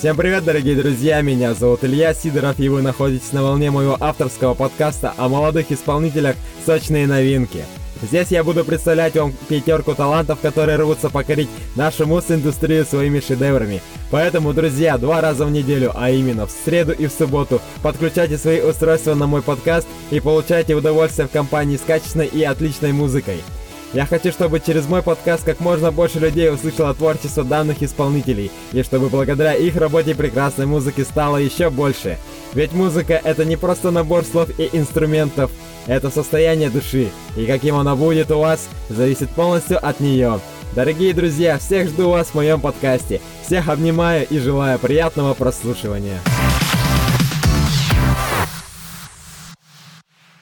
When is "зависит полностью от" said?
38.88-39.98